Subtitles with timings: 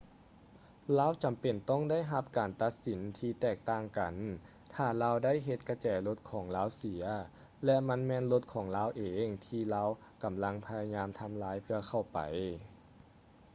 [0.97, 4.13] ລາວຈຳເປັນຕ້ອງໄດ້ຮັບການຕັດສິນທີ່ແຕກຕ່າງກັນ
[4.73, 7.05] ຖ້າລາວໄດ້ເຮັດກະແຈລົດຂອງລາວເສຍ
[7.65, 9.89] ແລະ ມັນແມ່ນລົດຂອງລາວເອງທີ່ລາວ
[10.23, 12.19] ກຳລັງພະຍາຍາມທຳລາຍເພື່ອເຂົ້າໄປ